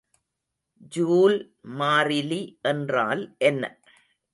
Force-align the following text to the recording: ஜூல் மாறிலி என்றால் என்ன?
ஜூல் 0.93 1.37
மாறிலி 1.77 2.41
என்றால் 2.63 3.23
என்ன? 3.41 3.63